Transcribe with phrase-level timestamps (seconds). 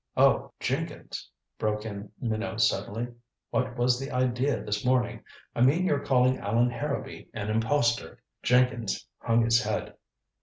[0.17, 1.29] "Oh Jenkins,"
[1.59, 3.09] broke in Minot suddenly.
[3.51, 5.23] "What was the idea this morning?
[5.55, 9.93] I mean your calling Allan Harrowby an impostor?" Jenkins hung his head.